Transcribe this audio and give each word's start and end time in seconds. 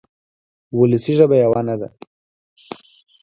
وولسي 0.75 1.13
ژبه 1.19 1.35
یوه 1.43 1.61
نه 1.67 1.75
ده. 1.79 1.87